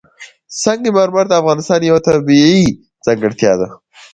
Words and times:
سنگ 0.63 0.83
مرمر 0.95 1.25
د 1.29 1.33
افغانستان 1.41 1.81
یوه 1.89 2.01
طبیعي 2.07 2.61
ځانګړتیا 3.05 3.53
ده. 3.59 3.67